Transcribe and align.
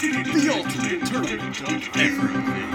The 0.00 0.50
ultimate 0.50 1.04
tournament 1.06 1.60
of 1.60 1.68
everything. 1.94 2.70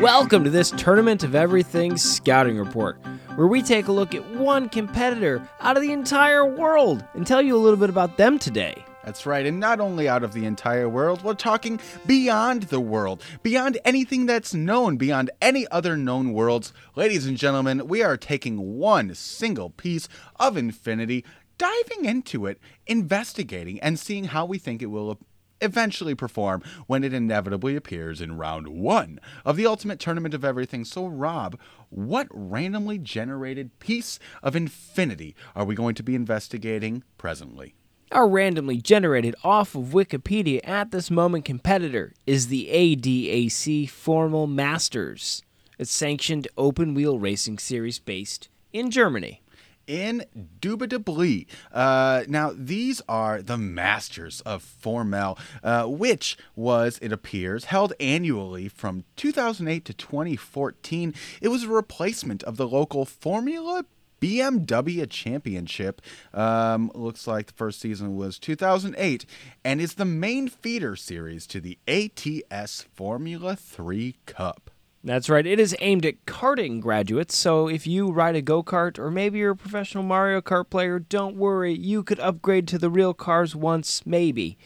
Welcome 0.00 0.42
to 0.44 0.48
this 0.48 0.70
Tournament 0.70 1.22
of 1.22 1.34
Everything 1.34 1.98
scouting 1.98 2.56
report, 2.56 2.96
where 3.34 3.46
we 3.46 3.60
take 3.60 3.88
a 3.88 3.92
look 3.92 4.14
at 4.14 4.24
one 4.36 4.70
competitor 4.70 5.46
out 5.60 5.76
of 5.76 5.82
the 5.82 5.92
entire 5.92 6.46
world 6.46 7.04
and 7.12 7.26
tell 7.26 7.42
you 7.42 7.54
a 7.54 7.58
little 7.58 7.78
bit 7.78 7.90
about 7.90 8.16
them 8.16 8.38
today. 8.38 8.86
That's 9.04 9.26
right, 9.26 9.44
and 9.44 9.60
not 9.60 9.80
only 9.80 10.08
out 10.08 10.24
of 10.24 10.32
the 10.32 10.46
entire 10.46 10.88
world, 10.88 11.22
we're 11.22 11.34
talking 11.34 11.78
beyond 12.06 12.62
the 12.64 12.80
world, 12.80 13.22
beyond 13.42 13.76
anything 13.84 14.24
that's 14.24 14.54
known, 14.54 14.96
beyond 14.96 15.30
any 15.42 15.68
other 15.68 15.94
known 15.94 16.32
worlds. 16.32 16.72
Ladies 16.96 17.26
and 17.26 17.36
gentlemen, 17.36 17.86
we 17.86 18.02
are 18.02 18.16
taking 18.16 18.78
one 18.78 19.14
single 19.14 19.68
piece 19.68 20.08
of 20.40 20.56
infinity, 20.56 21.22
diving 21.58 22.06
into 22.06 22.46
it, 22.46 22.58
investigating, 22.86 23.78
and 23.80 23.98
seeing 23.98 24.24
how 24.24 24.46
we 24.46 24.56
think 24.56 24.80
it 24.80 24.86
will 24.86 25.18
eventually 25.64 26.14
perform 26.14 26.62
when 26.86 27.02
it 27.02 27.12
inevitably 27.12 27.76
appears 27.76 28.20
in 28.20 28.36
round 28.36 28.68
one 28.68 29.18
of 29.44 29.56
the 29.56 29.66
ultimate 29.66 29.98
tournament 29.98 30.34
of 30.34 30.44
everything. 30.44 30.84
So, 30.84 31.06
Rob, 31.06 31.58
what 31.90 32.28
randomly 32.30 32.98
generated 32.98 33.78
piece 33.78 34.18
of 34.42 34.54
infinity 34.54 35.34
are 35.56 35.64
we 35.64 35.74
going 35.74 35.94
to 35.96 36.02
be 36.02 36.14
investigating 36.14 37.02
presently? 37.18 37.74
Our 38.12 38.28
randomly 38.28 38.76
generated 38.76 39.34
off 39.42 39.74
of 39.74 39.86
Wikipedia 39.86 40.60
at 40.62 40.92
this 40.92 41.10
moment 41.10 41.44
competitor 41.44 42.12
is 42.26 42.46
the 42.46 42.68
ADAC 42.70 43.88
Formel 43.90 44.46
Masters. 44.46 45.42
It's 45.78 45.90
sanctioned 45.90 46.46
open 46.56 46.94
wheel 46.94 47.18
racing 47.18 47.58
series 47.58 47.98
based 47.98 48.48
in 48.72 48.90
Germany. 48.90 49.40
Indubitably. 49.86 51.46
Uh, 51.72 52.24
now, 52.28 52.52
these 52.54 53.02
are 53.08 53.42
the 53.42 53.58
Masters 53.58 54.40
of 54.42 54.62
Formel, 54.62 55.38
uh, 55.62 55.84
which 55.84 56.36
was, 56.56 56.98
it 57.02 57.12
appears, 57.12 57.66
held 57.66 57.92
annually 58.00 58.68
from 58.68 59.04
2008 59.16 59.84
to 59.84 59.94
2014. 59.94 61.14
It 61.40 61.48
was 61.48 61.64
a 61.64 61.68
replacement 61.68 62.42
of 62.44 62.56
the 62.56 62.68
local 62.68 63.04
Formula 63.04 63.84
BMW 64.20 65.08
Championship. 65.10 66.00
Um, 66.32 66.90
looks 66.94 67.26
like 67.26 67.46
the 67.46 67.52
first 67.52 67.80
season 67.80 68.16
was 68.16 68.38
2008 68.38 69.26
and 69.64 69.80
is 69.80 69.94
the 69.94 70.06
main 70.06 70.48
feeder 70.48 70.96
series 70.96 71.46
to 71.48 71.60
the 71.60 71.78
ATS 71.86 72.86
Formula 72.94 73.54
3 73.54 74.16
Cup. 74.24 74.70
That's 75.06 75.28
right. 75.28 75.46
It 75.46 75.60
is 75.60 75.76
aimed 75.80 76.06
at 76.06 76.24
karting 76.24 76.80
graduates, 76.80 77.36
so 77.36 77.68
if 77.68 77.86
you 77.86 78.10
ride 78.10 78.36
a 78.36 78.40
go 78.40 78.62
kart 78.62 78.98
or 78.98 79.10
maybe 79.10 79.38
you're 79.38 79.50
a 79.50 79.56
professional 79.56 80.02
Mario 80.02 80.40
Kart 80.40 80.70
player, 80.70 80.98
don't 80.98 81.36
worry, 81.36 81.74
you 81.74 82.02
could 82.02 82.18
upgrade 82.20 82.66
to 82.68 82.78
the 82.78 82.88
real 82.88 83.12
cars 83.12 83.54
once, 83.54 84.06
maybe. 84.06 84.56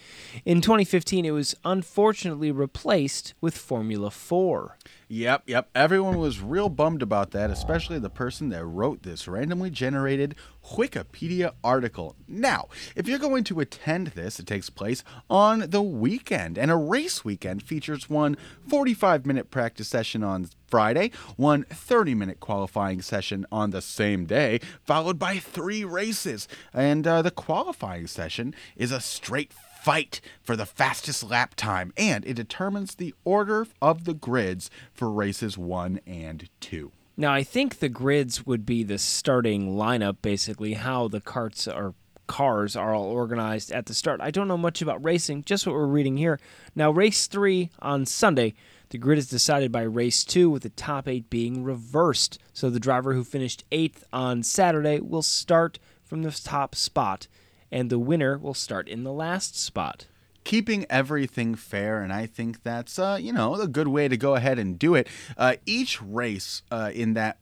In 0.44 0.60
2015, 0.60 1.24
it 1.24 1.32
was 1.32 1.56
unfortunately 1.64 2.52
replaced 2.52 3.34
with 3.40 3.58
Formula 3.58 4.12
4. 4.12 4.78
Yep, 5.08 5.42
yep. 5.46 5.70
Everyone 5.74 6.18
was 6.18 6.40
real 6.40 6.68
bummed 6.68 7.02
about 7.02 7.32
that, 7.32 7.50
especially 7.50 7.98
the 7.98 8.08
person 8.08 8.50
that 8.50 8.64
wrote 8.64 9.02
this 9.02 9.26
randomly 9.26 9.70
generated 9.70 10.36
Wikipedia 10.76 11.52
article. 11.64 12.16
Now, 12.26 12.68
if 12.94 13.08
you're 13.08 13.18
going 13.18 13.44
to 13.44 13.60
attend 13.60 14.08
this, 14.08 14.38
it 14.38 14.46
takes 14.46 14.70
place 14.70 15.02
on 15.28 15.70
the 15.70 15.82
weekend, 15.82 16.58
and 16.58 16.70
a 16.70 16.76
race 16.76 17.24
weekend 17.24 17.62
features 17.62 18.08
one 18.08 18.36
45 18.68 19.26
minute 19.26 19.50
practice 19.50 19.88
session 19.88 20.22
on 20.22 20.48
Friday, 20.66 21.10
one 21.36 21.64
30 21.64 22.14
minute 22.14 22.40
qualifying 22.40 23.02
session 23.02 23.46
on 23.50 23.70
the 23.70 23.82
same 23.82 24.26
day, 24.26 24.60
followed 24.84 25.18
by 25.18 25.38
three 25.38 25.84
races. 25.84 26.46
And 26.72 27.06
uh, 27.06 27.22
the 27.22 27.30
qualifying 27.30 28.06
session 28.06 28.54
is 28.76 28.92
a 28.92 29.00
straight 29.00 29.52
fight 29.82 30.20
for 30.42 30.56
the 30.56 30.66
fastest 30.66 31.22
lap 31.22 31.54
time, 31.54 31.92
and 31.96 32.26
it 32.26 32.34
determines 32.34 32.94
the 32.94 33.14
order 33.24 33.66
of 33.80 34.04
the 34.04 34.14
grids 34.14 34.70
for 34.92 35.10
races 35.10 35.56
one 35.56 36.00
and 36.06 36.48
two. 36.60 36.92
Now, 37.20 37.32
I 37.32 37.42
think 37.42 37.80
the 37.80 37.88
grids 37.88 38.46
would 38.46 38.64
be 38.64 38.84
the 38.84 38.96
starting 38.96 39.74
lineup, 39.74 40.18
basically, 40.22 40.74
how 40.74 41.08
the 41.08 41.20
carts 41.20 41.66
are 41.66 41.94
cars 42.28 42.76
are 42.76 42.94
all 42.94 43.10
organized 43.10 43.72
at 43.72 43.86
the 43.86 43.94
start. 43.94 44.20
I 44.20 44.30
don't 44.30 44.46
know 44.46 44.56
much 44.56 44.80
about 44.82 45.02
racing, 45.02 45.42
just 45.42 45.66
what 45.66 45.72
we're 45.72 45.86
reading 45.86 46.16
here. 46.16 46.38
Now, 46.76 46.92
race 46.92 47.26
three 47.26 47.70
on 47.80 48.06
Sunday, 48.06 48.54
the 48.90 48.98
grid 48.98 49.18
is 49.18 49.28
decided 49.28 49.72
by 49.72 49.82
race 49.82 50.22
two, 50.22 50.48
with 50.48 50.62
the 50.62 50.68
top 50.68 51.08
eight 51.08 51.28
being 51.28 51.64
reversed. 51.64 52.38
So 52.52 52.70
the 52.70 52.78
driver 52.78 53.14
who 53.14 53.24
finished 53.24 53.64
eighth 53.72 54.04
on 54.12 54.44
Saturday 54.44 55.00
will 55.00 55.22
start 55.22 55.80
from 56.04 56.22
the 56.22 56.30
top 56.30 56.76
spot, 56.76 57.26
and 57.72 57.90
the 57.90 57.98
winner 57.98 58.38
will 58.38 58.54
start 58.54 58.86
in 58.86 59.02
the 59.02 59.12
last 59.12 59.58
spot. 59.58 60.06
Keeping 60.48 60.86
everything 60.88 61.54
fair, 61.54 62.00
and 62.00 62.10
I 62.10 62.24
think 62.24 62.62
that's 62.62 62.98
uh, 62.98 63.18
you 63.20 63.34
know 63.34 63.54
a 63.56 63.68
good 63.68 63.88
way 63.88 64.08
to 64.08 64.16
go 64.16 64.34
ahead 64.34 64.58
and 64.58 64.78
do 64.78 64.94
it. 64.94 65.06
Uh, 65.36 65.56
each 65.66 66.00
race 66.00 66.62
uh, 66.70 66.90
in 66.94 67.12
that 67.14 67.36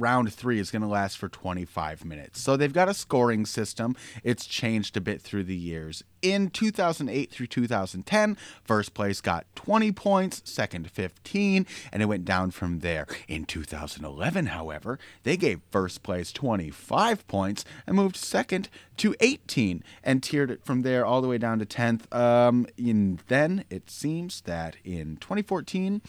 round 0.00 0.32
three 0.32 0.58
is 0.58 0.70
going 0.70 0.82
to 0.82 0.88
last 0.88 1.18
for 1.18 1.28
25 1.28 2.04
minutes. 2.04 2.40
So 2.40 2.56
they've 2.56 2.72
got 2.72 2.88
a 2.88 2.94
scoring 2.94 3.46
system. 3.46 3.96
It's 4.22 4.46
changed 4.46 4.96
a 4.96 5.00
bit 5.00 5.20
through 5.20 5.44
the 5.44 5.56
years. 5.56 6.02
In 6.22 6.50
2008 6.50 7.30
through 7.30 7.46
2010, 7.46 8.36
first 8.64 8.94
place 8.94 9.20
got 9.20 9.46
20 9.54 9.92
points, 9.92 10.42
second 10.44 10.90
15, 10.90 11.66
and 11.92 12.02
it 12.02 12.06
went 12.06 12.24
down 12.24 12.50
from 12.50 12.80
there. 12.80 13.06
In 13.28 13.44
2011, 13.44 14.46
however, 14.46 14.98
they 15.22 15.36
gave 15.36 15.60
first 15.70 16.02
place 16.02 16.32
25 16.32 17.26
points 17.28 17.64
and 17.86 17.96
moved 17.96 18.16
second 18.16 18.68
to 18.96 19.14
18 19.20 19.84
and 20.02 20.22
tiered 20.22 20.50
it 20.50 20.64
from 20.64 20.82
there 20.82 21.04
all 21.04 21.20
the 21.20 21.28
way 21.28 21.38
down 21.38 21.58
to 21.58 21.66
10th. 21.66 22.12
Um, 22.14 22.66
and 22.78 23.22
then 23.28 23.64
it 23.70 23.90
seems 23.90 24.40
that 24.42 24.76
in 24.84 25.16
2014, 25.18 26.02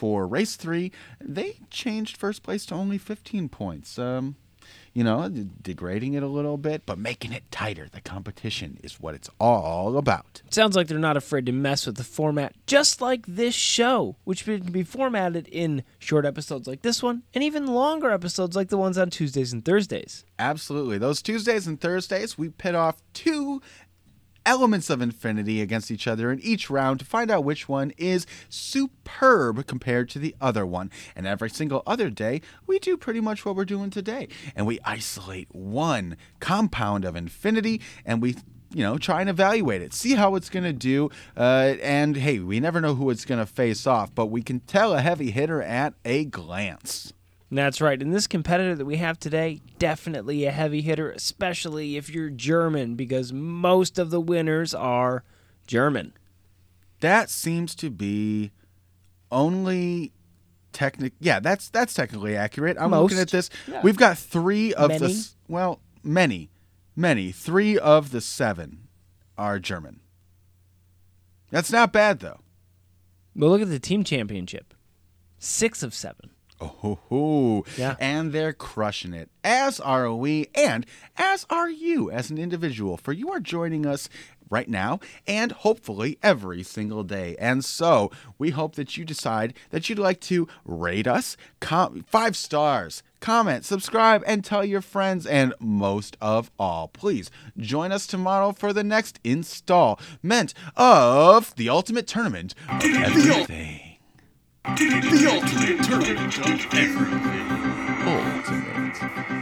for 0.00 0.26
race 0.26 0.56
three, 0.56 0.92
they 1.20 1.58
changed 1.68 2.16
first 2.16 2.42
place 2.42 2.64
to 2.64 2.74
only 2.74 2.96
15 2.96 3.50
points. 3.50 3.98
Um, 3.98 4.36
you 4.94 5.04
know, 5.04 5.28
degrading 5.28 6.14
it 6.14 6.22
a 6.22 6.26
little 6.26 6.56
bit, 6.56 6.86
but 6.86 6.98
making 6.98 7.34
it 7.34 7.42
tighter. 7.50 7.86
The 7.92 8.00
competition 8.00 8.80
is 8.82 8.98
what 8.98 9.14
it's 9.14 9.28
all 9.38 9.98
about. 9.98 10.40
Sounds 10.48 10.74
like 10.74 10.88
they're 10.88 10.98
not 10.98 11.18
afraid 11.18 11.44
to 11.46 11.52
mess 11.52 11.84
with 11.84 11.96
the 11.96 12.04
format, 12.04 12.54
just 12.66 13.02
like 13.02 13.26
this 13.26 13.54
show, 13.54 14.16
which 14.24 14.46
can 14.46 14.72
be 14.72 14.84
formatted 14.84 15.46
in 15.48 15.84
short 15.98 16.24
episodes 16.24 16.66
like 16.66 16.80
this 16.80 17.02
one, 17.02 17.22
and 17.34 17.44
even 17.44 17.66
longer 17.66 18.10
episodes 18.10 18.56
like 18.56 18.70
the 18.70 18.78
ones 18.78 18.96
on 18.96 19.10
Tuesdays 19.10 19.52
and 19.52 19.66
Thursdays. 19.66 20.24
Absolutely. 20.38 20.96
Those 20.96 21.20
Tuesdays 21.20 21.66
and 21.66 21.78
Thursdays, 21.78 22.38
we 22.38 22.48
pit 22.48 22.74
off 22.74 23.02
two 23.12 23.60
elements 24.46 24.90
of 24.90 25.00
infinity 25.00 25.60
against 25.60 25.90
each 25.90 26.06
other 26.06 26.30
in 26.30 26.40
each 26.40 26.70
round 26.70 27.00
to 27.00 27.04
find 27.04 27.30
out 27.30 27.44
which 27.44 27.68
one 27.68 27.92
is 27.96 28.26
superb 28.48 29.66
compared 29.66 30.08
to 30.10 30.18
the 30.18 30.34
other 30.40 30.66
one. 30.66 30.90
And 31.14 31.26
every 31.26 31.50
single 31.50 31.82
other 31.86 32.10
day, 32.10 32.40
we 32.66 32.78
do 32.78 32.96
pretty 32.96 33.20
much 33.20 33.44
what 33.44 33.56
we're 33.56 33.64
doing 33.64 33.90
today. 33.90 34.28
And 34.54 34.66
we 34.66 34.78
isolate 34.84 35.48
one 35.54 36.16
compound 36.40 37.04
of 37.04 37.16
infinity 37.16 37.80
and 38.04 38.22
we 38.22 38.36
you 38.72 38.84
know, 38.84 38.98
try 38.98 39.20
and 39.20 39.28
evaluate 39.28 39.82
it, 39.82 39.92
see 39.92 40.14
how 40.14 40.36
it's 40.36 40.48
going 40.48 40.64
to 40.64 40.72
do. 40.72 41.10
Uh, 41.36 41.74
and 41.82 42.16
hey, 42.16 42.38
we 42.38 42.60
never 42.60 42.80
know 42.80 42.94
who 42.94 43.10
it's 43.10 43.24
going 43.24 43.40
to 43.40 43.46
face 43.46 43.86
off, 43.86 44.14
but 44.14 44.26
we 44.26 44.42
can 44.42 44.60
tell 44.60 44.94
a 44.94 45.00
heavy 45.00 45.32
hitter 45.32 45.60
at 45.60 45.94
a 46.04 46.24
glance. 46.24 47.12
That's 47.52 47.80
right. 47.80 48.00
And 48.00 48.14
this 48.14 48.26
competitor 48.28 48.76
that 48.76 48.84
we 48.84 48.96
have 48.96 49.18
today, 49.18 49.60
definitely 49.78 50.44
a 50.44 50.52
heavy 50.52 50.82
hitter, 50.82 51.10
especially 51.10 51.96
if 51.96 52.08
you're 52.08 52.30
German, 52.30 52.94
because 52.94 53.32
most 53.32 53.98
of 53.98 54.10
the 54.10 54.20
winners 54.20 54.72
are 54.72 55.24
German. 55.66 56.12
That 57.00 57.28
seems 57.28 57.74
to 57.76 57.90
be 57.90 58.52
only 59.32 60.12
technic. 60.72 61.14
Yeah, 61.18 61.40
that's 61.40 61.68
that's 61.70 61.94
technically 61.94 62.36
accurate. 62.36 62.76
I'm 62.78 62.90
looking 62.92 63.18
at 63.18 63.30
this. 63.30 63.50
Yeah. 63.66 63.80
We've 63.82 63.96
got 63.96 64.16
three 64.18 64.72
of 64.74 64.90
the 64.92 65.00
Many? 65.00 65.12
s- 65.12 65.36
well, 65.48 65.80
many, 66.04 66.50
many. 66.94 67.32
Three 67.32 67.76
of 67.78 68.12
the 68.12 68.20
seven 68.20 68.88
are 69.36 69.58
German. 69.58 70.00
That's 71.50 71.72
not 71.72 71.92
bad 71.92 72.20
though. 72.20 72.40
But 73.34 73.46
look 73.48 73.62
at 73.62 73.68
the 73.70 73.80
team 73.80 74.04
championship 74.04 74.74
six 75.38 75.82
of 75.82 75.94
seven. 75.94 76.30
Oh, 76.60 76.74
ho, 76.78 76.98
ho. 77.08 77.64
Yeah. 77.78 77.96
and 77.98 78.32
they're 78.32 78.52
crushing 78.52 79.14
it. 79.14 79.30
As 79.42 79.80
are 79.80 80.12
we, 80.12 80.48
and 80.54 80.84
as 81.16 81.46
are 81.48 81.70
you 81.70 82.10
as 82.10 82.30
an 82.30 82.38
individual, 82.38 82.96
for 82.96 83.12
you 83.12 83.30
are 83.30 83.40
joining 83.40 83.86
us 83.86 84.08
right 84.50 84.68
now 84.68 84.98
and 85.28 85.52
hopefully 85.52 86.18
every 86.24 86.62
single 86.64 87.04
day. 87.04 87.36
And 87.38 87.64
so 87.64 88.10
we 88.36 88.50
hope 88.50 88.74
that 88.74 88.96
you 88.96 89.04
decide 89.04 89.54
that 89.70 89.88
you'd 89.88 89.98
like 89.98 90.20
to 90.22 90.48
rate 90.64 91.06
us, 91.06 91.36
com- 91.60 92.04
five 92.08 92.36
stars, 92.36 93.02
comment, 93.20 93.64
subscribe, 93.64 94.24
and 94.26 94.44
tell 94.44 94.64
your 94.64 94.80
friends. 94.82 95.24
And 95.24 95.54
most 95.60 96.16
of 96.20 96.50
all, 96.58 96.88
please 96.88 97.30
join 97.56 97.92
us 97.92 98.08
tomorrow 98.08 98.50
for 98.52 98.72
the 98.72 98.82
next 98.84 99.20
installment 99.22 100.52
of 100.76 101.54
the 101.54 101.68
Ultimate 101.68 102.08
Tournament 102.08 102.54
of 102.68 102.84
Everything. 102.84 103.69
The 104.64 105.26
ultimate 105.30 105.88
of 106.38 106.74
everything. 106.74 107.46
Ultimate 108.06 109.39